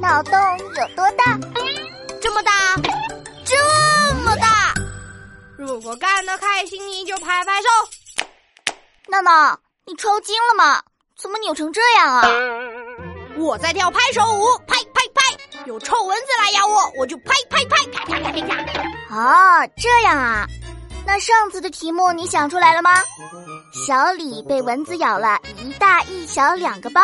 [0.00, 1.38] 脑洞有多大？
[2.20, 2.52] 这么大，
[3.44, 4.74] 这么大。
[5.56, 7.68] 如果干得开心，你就拍拍手。
[9.08, 10.82] 闹闹，你抽筋了吗？
[11.18, 12.28] 怎么扭成这样啊？
[13.36, 15.64] 我在跳拍手舞，拍拍拍。
[15.64, 19.14] 有臭蚊子来咬我，我就拍拍拍，啪啪啪啪啪。
[19.16, 20.46] 哦，这样啊。
[21.06, 22.90] 那上次的题目你想出来了吗？
[23.86, 27.00] 小李被蚊子咬了一大一小两个包，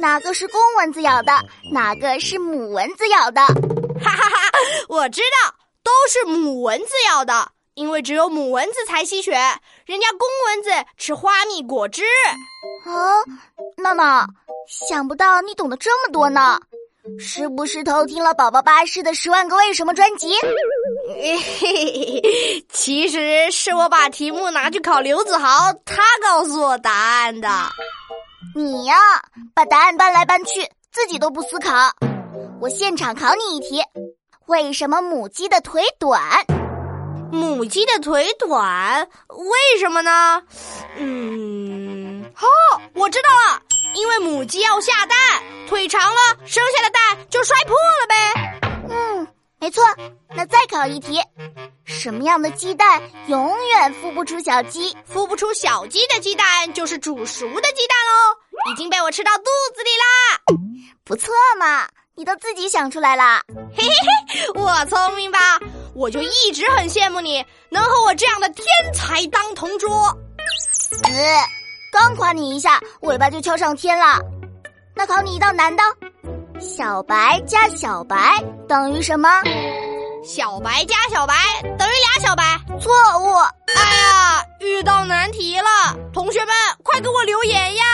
[0.00, 1.32] 哪个是公蚊子咬的？
[1.72, 3.40] 哪个是母蚊子咬的？
[4.00, 4.50] 哈哈哈，
[4.88, 9.32] 我知道，都是母蚊子咬的，因为只有母蚊子才吸血，
[9.86, 12.02] 人家公蚊子吃花蜜果汁。
[12.84, 13.18] 啊，
[13.76, 14.26] 闹闹，
[14.88, 16.60] 想不到你懂得这么多呢，
[17.18, 20.32] 是不是偷听了宝宝巴士的《十万个为什么》专辑？
[21.08, 27.48] 嘿嘿嘿，其实是我把题目拿去考刘子豪，他告诉我答案的。
[28.58, 28.96] 你呀，
[29.54, 31.70] 把答案搬来搬去，自己都不思考。
[32.60, 33.80] 我现场考你一题：
[34.46, 36.20] 为什么母鸡的腿短？
[37.30, 40.42] 母鸡的腿短，为什么呢？
[40.96, 42.46] 嗯，哦，
[42.94, 43.62] 我知道了，
[43.94, 45.16] 因为母鸡要下蛋，
[45.68, 48.60] 腿长了，生下的蛋就摔破了呗。
[48.90, 49.28] 嗯，
[49.60, 49.84] 没错。
[50.34, 51.20] 那再考一题，
[51.84, 54.96] 什么样的鸡蛋永远孵不出小鸡？
[55.12, 58.37] 孵不出小鸡的鸡蛋就是煮熟的鸡蛋哦，
[58.70, 60.04] 已经被我吃到肚子里啦。
[61.04, 63.40] 不错嘛，你都自己想出来了。
[63.74, 63.90] 嘿嘿
[64.28, 65.38] 嘿，我聪明吧？
[65.94, 69.90] 我就一直很羡慕你能和我这样的天才当同桌。
[71.04, 71.12] 呃，
[71.92, 74.20] 刚夸你一下，尾巴就翘上天了。
[74.94, 75.82] 那考你一道难的，
[76.60, 79.28] 小白加小白等于什么？
[80.24, 81.34] 小白加小白
[81.78, 83.32] 等于俩小白，错误。
[83.74, 87.84] 哎呀，遇到难题了，同学们快给我留言呀！